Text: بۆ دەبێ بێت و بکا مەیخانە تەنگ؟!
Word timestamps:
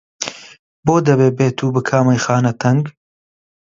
بۆ 0.85 0.95
دەبێ 1.07 1.29
بێت 1.37 1.57
و 1.61 1.67
بکا 1.75 1.99
مەیخانە 2.07 2.51
تەنگ؟! 2.61 2.83